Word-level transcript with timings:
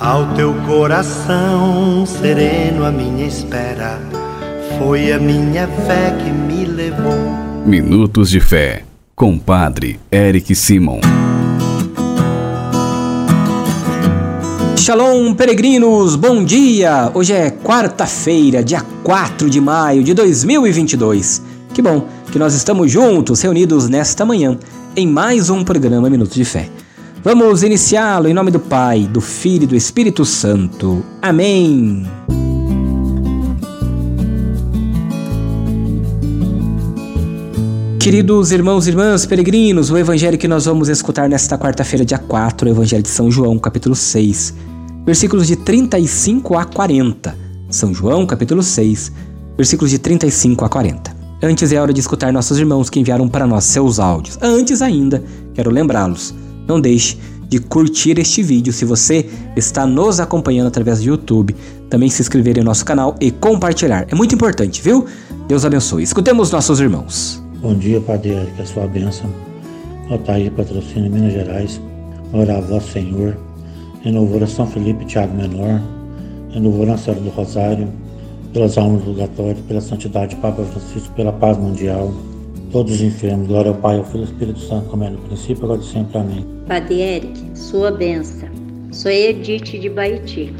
Ao 0.00 0.34
teu 0.34 0.52
coração 0.66 2.04
sereno, 2.04 2.84
a 2.84 2.90
minha 2.90 3.28
espera 3.28 4.00
foi 4.76 5.12
a 5.12 5.20
minha 5.20 5.68
fé 5.68 6.10
que 6.18 6.30
me 6.30 6.64
levou. 6.64 7.14
Minutos 7.64 8.28
de 8.28 8.40
Fé, 8.40 8.82
com 9.14 9.38
Padre 9.38 10.00
Eric 10.10 10.52
Simon. 10.56 10.98
Shalom, 14.76 15.32
peregrinos, 15.32 16.16
bom 16.16 16.42
dia! 16.42 17.12
Hoje 17.14 17.32
é 17.32 17.52
quarta-feira, 17.52 18.64
dia 18.64 18.84
4 19.04 19.48
de 19.48 19.60
maio 19.60 20.02
de 20.02 20.12
2022. 20.12 21.40
Que 21.72 21.80
bom 21.80 22.08
que 22.32 22.38
nós 22.40 22.52
estamos 22.52 22.90
juntos, 22.90 23.40
reunidos 23.42 23.88
nesta 23.88 24.24
manhã, 24.24 24.58
em 24.96 25.06
mais 25.06 25.50
um 25.50 25.62
programa 25.62 26.10
Minutos 26.10 26.34
de 26.34 26.44
Fé. 26.44 26.68
Vamos 27.24 27.62
iniciá-lo 27.62 28.28
em 28.28 28.34
nome 28.34 28.50
do 28.50 28.60
Pai, 28.60 29.08
do 29.10 29.18
Filho 29.18 29.64
e 29.64 29.66
do 29.66 29.74
Espírito 29.74 30.26
Santo. 30.26 31.02
Amém. 31.22 32.04
Queridos 37.98 38.52
irmãos 38.52 38.86
e 38.86 38.90
irmãs 38.90 39.24
peregrinos, 39.24 39.90
o 39.90 39.96
evangelho 39.96 40.36
que 40.36 40.46
nós 40.46 40.66
vamos 40.66 40.90
escutar 40.90 41.26
nesta 41.26 41.56
quarta-feira, 41.56 42.04
dia 42.04 42.18
4, 42.18 42.68
o 42.68 42.70
evangelho 42.70 43.02
de 43.02 43.08
São 43.08 43.30
João, 43.30 43.58
capítulo 43.58 43.94
6, 43.94 44.54
versículos 45.06 45.46
de 45.46 45.56
35 45.56 46.58
a 46.58 46.66
40. 46.66 47.34
São 47.70 47.94
João, 47.94 48.26
capítulo 48.26 48.62
6, 48.62 49.10
versículos 49.56 49.90
de 49.90 49.98
35 49.98 50.62
a 50.62 50.68
40. 50.68 51.16
Antes 51.42 51.72
é 51.72 51.80
hora 51.80 51.94
de 51.94 52.00
escutar 52.00 52.30
nossos 52.34 52.58
irmãos 52.58 52.90
que 52.90 53.00
enviaram 53.00 53.30
para 53.30 53.46
nós 53.46 53.64
seus 53.64 53.98
áudios. 53.98 54.38
Antes 54.42 54.82
ainda, 54.82 55.24
quero 55.54 55.70
lembrá-los 55.70 56.43
não 56.66 56.80
deixe 56.80 57.18
de 57.48 57.58
curtir 57.58 58.18
este 58.18 58.42
vídeo 58.42 58.72
se 58.72 58.84
você 58.84 59.28
está 59.56 59.86
nos 59.86 60.18
acompanhando 60.18 60.68
através 60.68 61.00
do 61.00 61.04
YouTube. 61.04 61.54
Também 61.88 62.08
se 62.08 62.22
inscrever 62.22 62.58
em 62.58 62.64
nosso 62.64 62.84
canal 62.84 63.14
e 63.20 63.30
compartilhar. 63.30 64.06
É 64.10 64.14
muito 64.14 64.34
importante, 64.34 64.82
viu? 64.82 65.06
Deus 65.46 65.64
abençoe. 65.64 66.02
Escutemos 66.02 66.50
nossos 66.50 66.80
irmãos. 66.80 67.42
Bom 67.60 67.74
dia, 67.74 68.00
Padre 68.00 68.30
Eric, 68.30 68.60
a 68.60 68.66
sua 68.66 68.86
bênção. 68.86 69.30
Altair 70.10 70.50
Patrocínio, 70.52 71.10
Minas 71.10 71.32
Gerais. 71.32 71.80
Ora 72.32 72.58
a 72.58 72.60
vós, 72.60 72.84
Senhor. 72.92 73.36
Renovou 74.02 74.46
São 74.46 74.66
Felipe 74.66 75.04
Tiago 75.04 75.34
Menor. 75.36 75.80
Renovou 76.50 76.90
a 76.92 76.98
Senhora 76.98 77.22
do 77.22 77.30
Rosário. 77.30 77.88
Pelas 78.52 78.78
almas 78.78 79.02
do 79.02 79.12
purgatório, 79.12 79.60
pela 79.66 79.80
santidade 79.80 80.36
Papa 80.36 80.62
Francisco, 80.62 81.12
pela 81.14 81.32
paz 81.32 81.58
mundial 81.58 82.14
todos 82.74 82.94
os 82.94 83.00
enfermos. 83.00 83.46
Glória 83.46 83.70
ao 83.70 83.76
Pai, 83.76 83.98
ao 83.98 84.04
Filho 84.04 84.24
e 84.24 84.26
ao 84.26 84.32
Espírito 84.32 84.58
Santo, 84.58 84.90
como 84.90 85.04
é 85.04 85.10
no 85.10 85.18
princípio, 85.18 85.64
agora 85.64 85.80
e 85.80 85.84
sempre. 85.84 86.18
Amém. 86.18 86.44
Padre 86.66 87.00
Eric, 87.00 87.40
sua 87.54 87.92
benção. 87.92 88.48
Sou 88.90 89.12
Edith 89.12 89.78
de 89.78 89.88
Baiti. 89.88 90.52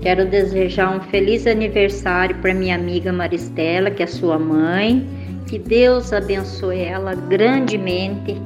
Quero 0.00 0.24
desejar 0.24 0.96
um 0.96 1.00
feliz 1.10 1.48
aniversário 1.48 2.36
para 2.36 2.54
minha 2.54 2.76
amiga 2.76 3.12
Maristela, 3.12 3.90
que 3.90 4.04
é 4.04 4.06
sua 4.06 4.38
mãe. 4.38 5.04
Que 5.48 5.58
Deus 5.58 6.12
abençoe 6.12 6.78
ela 6.78 7.16
grandemente, 7.16 8.40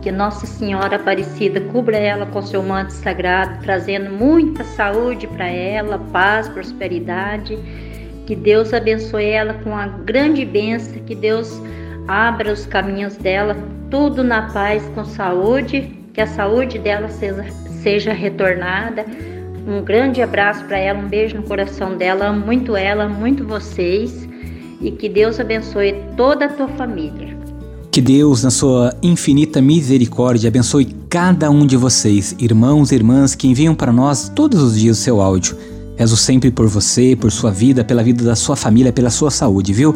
que 0.00 0.12
Nossa 0.12 0.46
Senhora 0.46 0.94
Aparecida 0.96 1.60
cubra 1.60 1.96
ela 1.96 2.26
com 2.26 2.42
seu 2.42 2.62
manto 2.62 2.92
sagrado, 2.92 3.60
trazendo 3.62 4.08
muita 4.08 4.62
saúde 4.62 5.26
para 5.26 5.48
ela, 5.48 5.98
paz, 6.12 6.48
prosperidade. 6.48 7.58
Que 8.24 8.36
Deus 8.36 8.72
abençoe 8.72 9.24
ela 9.24 9.54
com 9.54 9.74
a 9.74 9.88
grande 9.88 10.44
bênção, 10.44 11.02
que 11.04 11.14
Deus 11.16 11.60
abra 12.08 12.52
os 12.52 12.66
caminhos 12.66 13.16
dela, 13.16 13.56
tudo 13.90 14.22
na 14.22 14.50
paz, 14.50 14.82
com 14.94 15.04
saúde, 15.04 15.90
que 16.12 16.20
a 16.20 16.26
saúde 16.26 16.78
dela 16.78 17.08
seja, 17.08 17.46
seja 17.82 18.12
retornada. 18.12 19.04
Um 19.66 19.82
grande 19.82 20.20
abraço 20.20 20.64
para 20.64 20.78
ela, 20.78 20.98
um 20.98 21.08
beijo 21.08 21.36
no 21.36 21.42
coração 21.44 21.96
dela, 21.96 22.26
amo 22.26 22.44
muito 22.44 22.76
ela, 22.76 23.08
muito 23.08 23.46
vocês 23.46 24.28
e 24.80 24.90
que 24.90 25.08
Deus 25.08 25.38
abençoe 25.38 25.94
toda 26.16 26.46
a 26.46 26.48
tua 26.48 26.68
família. 26.68 27.36
Que 27.90 28.00
Deus, 28.00 28.42
na 28.42 28.50
sua 28.50 28.94
infinita 29.02 29.60
misericórdia, 29.60 30.48
abençoe 30.48 30.96
cada 31.08 31.50
um 31.50 31.66
de 31.66 31.76
vocês, 31.76 32.34
irmãos 32.38 32.90
e 32.90 32.94
irmãs 32.94 33.34
que 33.34 33.46
enviam 33.46 33.74
para 33.74 33.92
nós 33.92 34.30
todos 34.30 34.60
os 34.62 34.78
dias 34.78 34.98
o 34.98 35.00
seu 35.00 35.20
áudio. 35.20 35.56
Rezo 35.96 36.16
sempre 36.16 36.50
por 36.50 36.66
você, 36.66 37.14
por 37.14 37.30
sua 37.30 37.50
vida, 37.50 37.84
pela 37.84 38.02
vida 38.02 38.24
da 38.24 38.34
sua 38.34 38.56
família, 38.56 38.92
pela 38.92 39.10
sua 39.10 39.30
saúde, 39.30 39.72
viu? 39.74 39.94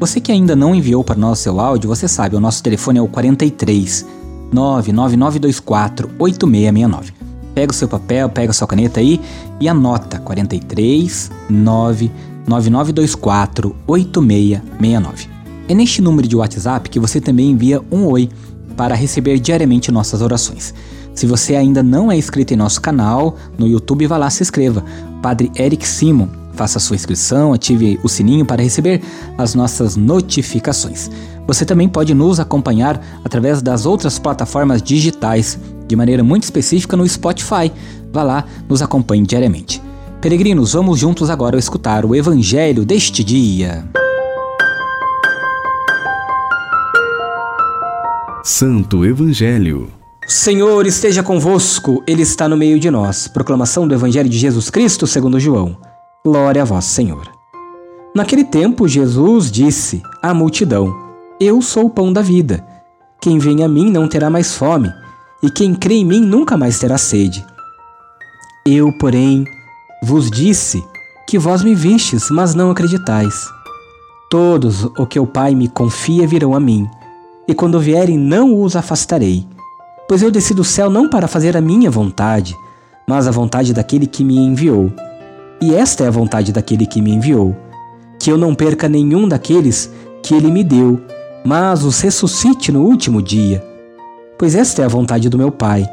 Você 0.00 0.20
que 0.20 0.32
ainda 0.32 0.56
não 0.56 0.74
enviou 0.74 1.04
para 1.04 1.16
nós 1.16 1.38
seu 1.38 1.60
áudio, 1.60 1.88
você 1.88 2.08
sabe, 2.08 2.34
o 2.36 2.40
nosso 2.40 2.62
telefone 2.62 2.98
é 2.98 3.02
o 3.02 3.08
43 3.08 4.06
99924 4.52 6.10
8669. 6.18 7.12
Pega 7.54 7.72
o 7.72 7.74
seu 7.74 7.88
papel, 7.88 8.28
pega 8.28 8.50
a 8.50 8.54
sua 8.54 8.66
caneta 8.66 9.00
aí 9.00 9.18
e 9.60 9.68
anota 9.68 10.18
43 10.18 11.30
99924 11.48 13.76
8669. 13.86 15.28
É 15.68 15.74
neste 15.74 16.02
número 16.02 16.26
de 16.26 16.34
WhatsApp 16.36 16.90
que 16.90 16.98
você 16.98 17.20
também 17.20 17.52
envia 17.52 17.80
um 17.90 18.06
oi 18.06 18.28
para 18.76 18.96
receber 18.96 19.38
diariamente 19.38 19.92
nossas 19.92 20.20
orações. 20.20 20.74
Se 21.14 21.26
você 21.26 21.54
ainda 21.54 21.80
não 21.82 22.10
é 22.10 22.16
inscrito 22.16 22.52
em 22.52 22.56
nosso 22.56 22.80
canal 22.80 23.36
no 23.56 23.68
YouTube, 23.68 24.08
vá 24.08 24.16
lá 24.16 24.28
se 24.28 24.42
inscreva. 24.42 24.84
Padre 25.22 25.52
Eric 25.56 25.86
Simon 25.86 26.28
Faça 26.54 26.78
sua 26.78 26.96
inscrição, 26.96 27.52
ative 27.52 27.98
o 28.02 28.08
sininho 28.08 28.44
para 28.44 28.62
receber 28.62 29.02
as 29.36 29.54
nossas 29.54 29.96
notificações. 29.96 31.10
Você 31.46 31.64
também 31.64 31.88
pode 31.88 32.14
nos 32.14 32.38
acompanhar 32.40 33.04
através 33.24 33.60
das 33.60 33.84
outras 33.84 34.18
plataformas 34.18 34.80
digitais, 34.80 35.58
de 35.86 35.96
maneira 35.96 36.22
muito 36.22 36.44
específica 36.44 36.96
no 36.96 37.06
Spotify. 37.08 37.70
Vá 38.12 38.22
lá, 38.22 38.44
nos 38.68 38.80
acompanhe 38.80 39.26
diariamente. 39.26 39.82
Peregrinos, 40.20 40.72
vamos 40.72 40.98
juntos 40.98 41.28
agora 41.28 41.58
escutar 41.58 42.04
o 42.06 42.14
Evangelho 42.14 42.84
deste 42.84 43.22
dia. 43.22 43.84
Santo 48.42 49.04
Evangelho. 49.04 49.90
Senhor 50.26 50.86
esteja 50.86 51.22
convosco, 51.22 52.02
Ele 52.06 52.22
está 52.22 52.48
no 52.48 52.56
meio 52.56 52.80
de 52.80 52.90
nós. 52.90 53.28
Proclamação 53.28 53.86
do 53.86 53.94
Evangelho 53.94 54.28
de 54.28 54.38
Jesus 54.38 54.70
Cristo 54.70 55.06
segundo 55.06 55.38
João. 55.38 55.76
Glória 56.26 56.62
a 56.62 56.64
vós, 56.64 56.86
Senhor. 56.86 57.30
Naquele 58.16 58.44
tempo, 58.44 58.88
Jesus 58.88 59.52
disse 59.52 60.02
à 60.22 60.32
multidão: 60.32 60.96
Eu 61.38 61.60
sou 61.60 61.84
o 61.84 61.90
pão 61.90 62.10
da 62.10 62.22
vida. 62.22 62.64
Quem 63.20 63.38
vem 63.38 63.62
a 63.62 63.68
mim 63.68 63.90
não 63.90 64.08
terá 64.08 64.30
mais 64.30 64.54
fome, 64.54 64.90
e 65.42 65.50
quem 65.50 65.74
crê 65.74 65.96
em 65.96 66.04
mim 66.06 66.20
nunca 66.20 66.56
mais 66.56 66.78
terá 66.78 66.96
sede. 66.96 67.44
Eu, 68.66 68.90
porém, 68.98 69.44
vos 70.02 70.30
disse 70.30 70.82
que 71.28 71.38
vós 71.38 71.62
me 71.62 71.74
vistes, 71.74 72.30
mas 72.30 72.54
não 72.54 72.70
acreditais. 72.70 73.46
Todos 74.30 74.84
o 74.96 75.06
que 75.06 75.20
o 75.20 75.26
Pai 75.26 75.54
me 75.54 75.68
confia 75.68 76.26
virão 76.26 76.54
a 76.54 76.60
mim, 76.60 76.88
e 77.46 77.52
quando 77.52 77.78
vierem 77.78 78.16
não 78.16 78.62
os 78.62 78.76
afastarei. 78.76 79.46
Pois 80.08 80.22
eu 80.22 80.30
desci 80.30 80.54
do 80.54 80.64
céu 80.64 80.88
não 80.88 81.06
para 81.06 81.28
fazer 81.28 81.54
a 81.54 81.60
minha 81.60 81.90
vontade, 81.90 82.56
mas 83.06 83.28
a 83.28 83.30
vontade 83.30 83.74
daquele 83.74 84.06
que 84.06 84.24
me 84.24 84.38
enviou. 84.38 84.90
E 85.60 85.74
esta 85.74 86.04
é 86.04 86.08
a 86.08 86.10
vontade 86.10 86.52
daquele 86.52 86.86
que 86.86 87.00
me 87.00 87.12
enviou: 87.12 87.54
que 88.18 88.30
eu 88.30 88.38
não 88.38 88.54
perca 88.54 88.88
nenhum 88.88 89.28
daqueles 89.28 89.90
que 90.22 90.34
ele 90.34 90.50
me 90.50 90.64
deu, 90.64 91.00
mas 91.44 91.84
os 91.84 92.00
ressuscite 92.00 92.72
no 92.72 92.82
último 92.82 93.20
dia. 93.20 93.64
Pois 94.38 94.54
esta 94.54 94.82
é 94.82 94.84
a 94.84 94.88
vontade 94.88 95.28
do 95.28 95.38
meu 95.38 95.50
Pai: 95.50 95.88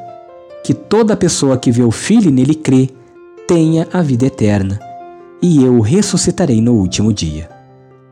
que 0.63 0.73
toda 0.73 1.15
pessoa 1.15 1.57
que 1.57 1.71
vê 1.71 1.83
o 1.83 1.91
Filho 1.91 2.29
e 2.29 2.31
nele 2.31 2.55
crê 2.55 2.89
tenha 3.47 3.87
a 3.91 4.01
vida 4.01 4.25
eterna, 4.25 4.79
e 5.41 5.63
eu 5.63 5.77
o 5.77 5.81
ressuscitarei 5.81 6.61
no 6.61 6.73
último 6.73 7.11
dia. 7.11 7.49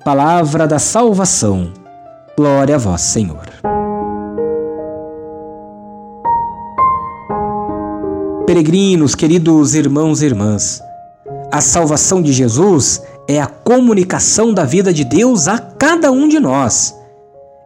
Palavra 0.03 0.67
da 0.67 0.79
salvação. 0.79 1.71
Glória 2.35 2.75
a 2.75 2.77
vós, 2.77 3.01
Senhor. 3.01 3.49
Peregrinos, 8.45 9.13
queridos 9.13 9.75
irmãos 9.75 10.21
e 10.21 10.25
irmãs, 10.25 10.81
a 11.51 11.61
salvação 11.61 12.21
de 12.21 12.31
Jesus 12.31 13.01
é 13.27 13.41
a 13.41 13.47
comunicação 13.47 14.53
da 14.53 14.63
vida 14.63 14.93
de 14.93 15.03
Deus 15.03 15.47
a 15.47 15.57
cada 15.57 16.11
um 16.11 16.27
de 16.27 16.39
nós. 16.39 16.95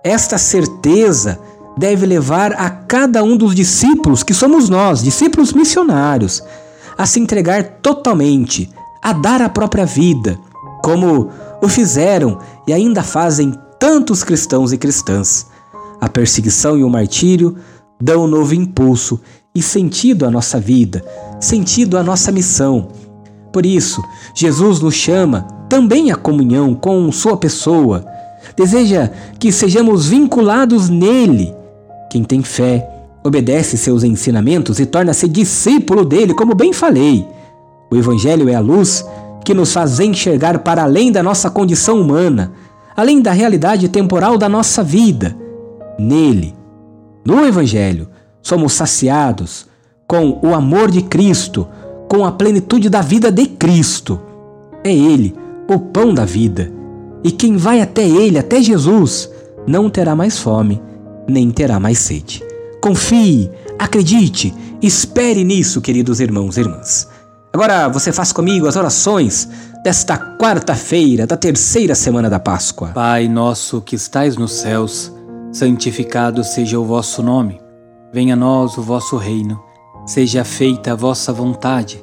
Esta 0.04 0.38
certeza 0.38 1.40
deve 1.78 2.06
levar 2.06 2.54
a 2.54 2.70
cada 2.70 3.24
um 3.24 3.36
dos 3.36 3.56
discípulos, 3.56 4.24
que 4.24 4.34
somos 4.34 4.70
nós, 4.70 5.04
discípulos 5.04 5.54
missionários, 5.54 6.44
a 6.98 7.06
se 7.06 7.20
entregar 7.20 7.80
totalmente, 7.82 8.70
a 9.02 9.12
dar 9.12 9.42
a 9.42 9.50
própria 9.50 9.86
vida, 9.86 10.38
como 10.84 11.30
o 11.62 11.68
fizeram 11.68 12.40
e 12.68 12.74
ainda 12.74 13.04
fazem 13.04 13.54
tantos 13.80 14.24
cristãos 14.24 14.72
e 14.72 14.78
cristãs. 14.78 15.48
A 16.00 16.08
perseguição 16.08 16.78
e 16.78 16.84
o 16.84 16.90
martírio 16.90 17.58
dão 18.00 18.26
um 18.26 18.28
novo 18.28 18.54
impulso 18.54 19.20
e 19.56 19.62
sentido 19.62 20.26
à 20.26 20.32
nossa 20.32 20.60
vida, 20.60 21.04
sentido 21.40 21.98
à 21.98 22.04
nossa 22.04 22.32
missão 22.32 22.90
por 23.54 23.68
isso, 23.68 24.04
Jesus 24.34 24.80
nos 24.82 24.96
chama 24.96 25.42
também 25.70 26.12
à 26.12 26.16
comunhão 26.16 26.74
com 26.74 27.12
Sua 27.12 27.38
pessoa. 27.38 28.04
Deseja 28.58 29.12
que 29.40 29.52
sejamos 29.52 30.08
vinculados 30.08 30.90
nele. 30.90 31.54
Quem 32.10 32.24
tem 32.24 32.42
fé, 32.42 32.90
obedece 33.24 33.78
seus 33.78 34.04
ensinamentos 34.04 34.80
e 34.80 34.88
torna-se 34.88 35.28
discípulo 35.28 36.04
dele, 36.04 36.34
como 36.34 36.56
bem 36.56 36.74
falei. 36.74 37.26
O 37.92 37.96
Evangelho 37.96 38.50
é 38.50 38.56
a 38.56 38.60
luz 38.60 39.06
que 39.46 39.54
nos 39.54 39.72
faz 39.72 40.00
enxergar 40.00 40.60
para 40.60 40.84
além 40.84 41.12
da 41.12 41.22
nossa 41.22 41.50
condição 41.50 42.02
humana, 42.02 42.52
além 42.96 43.22
da 43.22 43.32
realidade 43.32 43.88
temporal 43.88 44.36
da 44.36 44.50
nossa 44.50 44.84
vida. 44.84 45.38
Nele, 46.00 46.56
no 47.24 47.46
Evangelho, 47.46 48.10
somos 48.42 48.74
saciados 48.74 49.68
com 50.08 50.40
o 50.42 50.54
amor 50.54 50.90
de 50.90 51.02
Cristo, 51.04 51.68
com 52.14 52.24
a 52.24 52.32
plenitude 52.32 52.92
da 52.92 53.02
vida 53.02 53.32
de 53.32 53.48
Cristo. 53.48 54.22
É 54.84 54.94
Ele, 54.94 55.36
o 55.68 55.80
pão 55.80 56.14
da 56.14 56.24
vida. 56.24 56.72
E 57.24 57.32
quem 57.32 57.58
vai 57.58 57.82
até 57.82 58.08
Ele, 58.08 58.38
até 58.38 58.62
Jesus, 58.62 59.28
não 59.66 59.90
terá 59.90 60.16
mais 60.16 60.38
fome, 60.38 60.80
nem 61.28 61.50
terá 61.50 61.80
mais 61.80 61.98
sede. 61.98 62.44
Confie, 62.80 63.50
acredite, 63.80 64.54
espere 64.80 65.44
nisso, 65.44 65.82
queridos 65.82 66.20
irmãos 66.20 66.56
e 66.56 66.60
irmãs. 66.60 67.10
Agora 67.52 67.88
você 67.88 68.12
faz 68.12 68.32
comigo 68.32 68.68
as 68.68 68.76
orações 68.76 69.50
desta 69.84 70.16
quarta-feira 70.40 71.26
da 71.26 71.36
terceira 71.36 71.96
semana 71.96 72.30
da 72.30 72.40
Páscoa. 72.40 72.90
Pai 72.90 73.28
nosso 73.28 73.82
que 73.82 73.96
estais 73.96 74.38
nos 74.38 74.52
céus, 74.52 75.12
santificado 75.52 76.44
seja 76.44 76.80
o 76.80 76.86
vosso 76.86 77.24
nome. 77.24 77.60
Venha 78.14 78.36
a 78.36 78.38
nós 78.38 78.78
o 78.78 78.84
vosso 78.84 79.18
reino. 79.18 79.60
Seja 80.06 80.44
feita 80.44 80.92
a 80.92 80.96
vossa 80.96 81.32
vontade, 81.32 82.03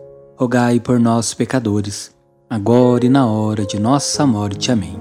rogai 0.41 0.79
por 0.79 0.99
nós, 0.99 1.35
pecadores, 1.35 2.11
agora 2.49 3.05
e 3.05 3.09
na 3.09 3.27
hora 3.27 3.63
de 3.63 3.79
nossa 3.79 4.25
morte. 4.25 4.71
Amém. 4.71 4.99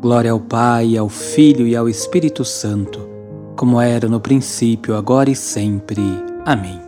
Glória 0.00 0.30
ao 0.30 0.38
Pai, 0.38 0.96
ao 0.96 1.08
Filho 1.08 1.66
e 1.66 1.74
ao 1.74 1.88
Espírito 1.88 2.44
Santo, 2.44 3.00
como 3.56 3.80
era 3.80 4.08
no 4.08 4.20
princípio, 4.20 4.94
agora 4.94 5.28
e 5.30 5.34
sempre. 5.34 6.00
Amém. 6.46 6.80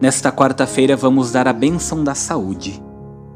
Nesta 0.00 0.32
quarta-feira 0.32 0.96
vamos 0.96 1.30
dar 1.30 1.46
a 1.46 1.52
bênção 1.52 2.02
da 2.02 2.16
saúde 2.16 2.82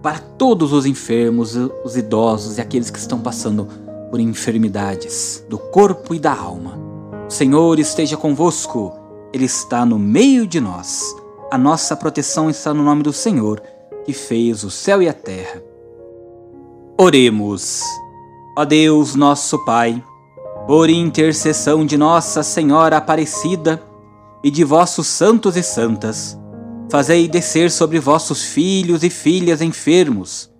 para 0.02 0.19
todos 0.19 0.73
os 0.73 0.84
enfermos, 0.84 1.55
os 1.84 1.96
idosos 1.96 2.58
e 2.58 2.61
aqueles 2.61 2.90
que 2.90 2.99
estão 2.99 3.20
passando 3.20 3.69
por 4.11 4.19
enfermidades 4.19 5.46
do 5.49 5.56
corpo 5.56 6.17
e 6.17 6.19
da 6.19 6.34
alma. 6.34 6.76
O 7.29 7.31
Senhor 7.31 7.79
esteja 7.79 8.17
convosco, 8.17 8.93
Ele 9.32 9.44
está 9.44 9.87
no 9.87 10.00
meio 10.00 10.49
de 10.49 10.61
nós. 10.61 11.21
A 11.52 11.58
nossa 11.58 11.94
proteção 11.94 12.49
está 12.49 12.72
no 12.72 12.82
nome 12.82 13.02
do 13.02 13.12
Senhor, 13.12 13.62
que 14.06 14.14
fez 14.14 14.64
o 14.64 14.70
céu 14.70 15.02
e 15.02 15.06
a 15.06 15.12
terra. 15.12 15.62
Oremos. 16.99 17.82
Ó 18.56 18.64
Deus, 18.64 19.14
nosso 19.14 19.62
Pai, 19.62 20.02
por 20.66 20.88
intercessão 20.88 21.84
de 21.84 21.99
Nossa 21.99 22.43
Senhora 22.43 22.96
Aparecida 22.96 23.82
e 24.43 24.50
de 24.50 24.64
vossos 24.64 25.06
santos 25.06 25.54
e 25.54 25.62
santas, 25.62 26.38
Fazei 26.90 27.28
descer 27.28 27.70
sobre 27.70 28.00
vossos 28.00 28.43
filhos 28.44 29.05
e 29.05 29.10
filhas 29.10 29.60
enfermos, 29.60 30.50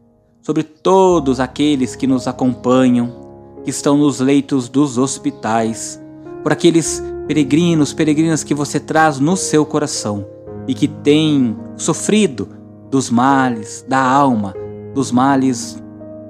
sobre 0.43 0.63
todos 0.63 1.41
aqueles 1.41 1.97
que 1.97 2.07
nos 2.07 2.29
acompanham, 2.29 3.61
que 3.65 3.71
estão 3.71 3.97
nos 3.97 4.21
leitos 4.21 4.69
dos 4.69 4.99
hospitais, 4.99 5.99
por 6.43 6.53
aqueles 6.53 7.03
peregrinos, 7.27 7.95
peregrinas 7.95 8.45
que 8.45 8.55
você 8.55 8.79
traz 8.79 9.19
no 9.19 9.39
seu 9.39 9.65
coração 9.65 10.32
e 10.67 10.75
que 10.75 10.89
têm 10.89 11.57
sofrido 11.77 12.49
dos 12.91 13.11
males 13.11 13.85
da 13.89 14.01
alma, 14.01 14.55
dos 14.95 15.11
males 15.11 15.83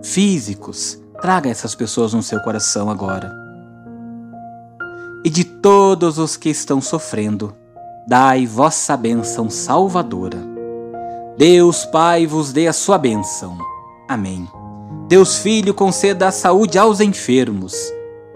físicos. 0.02 1.00
Traga 1.20 1.50
essas 1.50 1.74
pessoas 1.74 2.14
no 2.14 2.22
seu 2.22 2.40
coração 2.40 2.90
agora. 2.90 3.32
E 5.24 5.30
de 5.30 5.44
todos 5.44 6.18
os 6.18 6.36
que 6.36 6.48
estão 6.48 6.80
sofrendo, 6.80 7.54
dai 8.06 8.46
vossa 8.46 8.96
bênção 8.96 9.48
salvadora. 9.48 10.38
Deus 11.36 11.84
Pai 11.84 12.26
vos 12.26 12.52
dê 12.52 12.66
a 12.66 12.72
sua 12.72 12.98
bênção. 12.98 13.56
Amém. 14.08 14.48
Deus 15.08 15.38
Filho 15.38 15.74
conceda 15.74 16.28
a 16.28 16.32
saúde 16.32 16.78
aos 16.78 17.00
enfermos. 17.00 17.74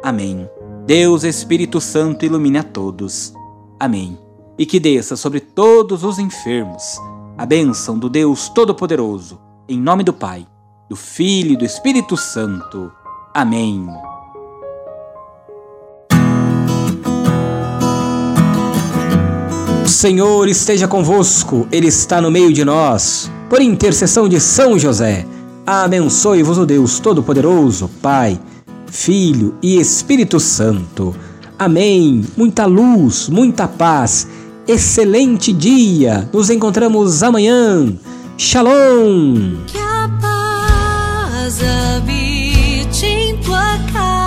Amém. 0.02 0.48
Deus 0.86 1.24
Espírito 1.24 1.80
Santo 1.80 2.24
ilumine 2.24 2.58
a 2.58 2.62
todos. 2.62 3.32
Amém. 3.78 4.25
E 4.58 4.64
que 4.64 4.80
desça 4.80 5.16
sobre 5.16 5.40
todos 5.40 6.02
os 6.02 6.18
enfermos 6.18 6.98
a 7.36 7.44
bênção 7.44 7.98
do 7.98 8.08
Deus 8.08 8.48
Todo-Poderoso, 8.48 9.38
em 9.68 9.78
nome 9.78 10.02
do 10.02 10.12
Pai, 10.12 10.46
do 10.88 10.96
Filho 10.96 11.52
e 11.52 11.56
do 11.56 11.64
Espírito 11.64 12.16
Santo. 12.16 12.90
Amém. 13.34 13.86
Senhor 19.86 20.48
esteja 20.48 20.86
convosco, 20.88 21.66
Ele 21.70 21.88
está 21.88 22.20
no 22.20 22.30
meio 22.30 22.52
de 22.52 22.64
nós. 22.64 23.30
Por 23.48 23.60
intercessão 23.60 24.28
de 24.28 24.40
São 24.40 24.78
José, 24.78 25.26
abençoe-vos 25.66 26.58
o 26.58 26.66
Deus 26.66 26.98
Todo-Poderoso, 26.98 27.90
Pai, 28.00 28.40
Filho 28.86 29.54
e 29.62 29.78
Espírito 29.78 30.38
Santo. 30.38 31.14
Amém. 31.58 32.24
Muita 32.36 32.66
luz, 32.66 33.28
muita 33.28 33.66
paz. 33.66 34.28
Excelente 34.68 35.52
dia. 35.52 36.28
Nos 36.32 36.50
encontramos 36.50 37.22
amanhã. 37.22 37.86
Shalom. 38.36 39.56
Que 39.66 39.78
a 39.78 40.10
paz 40.20 41.60
habite 41.62 43.06
em 43.06 43.36
tua 43.38 43.78
casa 43.92 44.25